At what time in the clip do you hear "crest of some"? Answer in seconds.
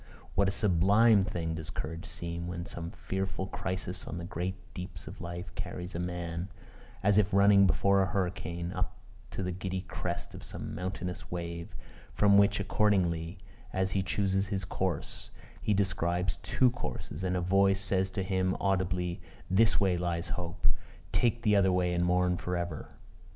9.81-10.73